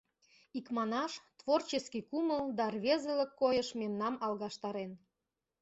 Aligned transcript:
Икманаш, 0.57 1.11
творческий 1.39 2.03
кумыл 2.09 2.43
да 2.57 2.65
рвезылык 2.75 3.31
койыш 3.41 3.69
мемнам 3.79 4.15
алгаштарен... 4.25 4.91